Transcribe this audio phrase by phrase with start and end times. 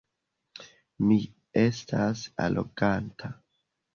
[1.09, 1.17] Mi
[1.65, 3.33] estas aroganta.